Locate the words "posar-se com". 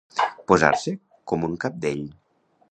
0.51-1.47